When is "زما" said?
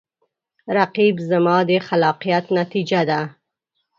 1.29-1.57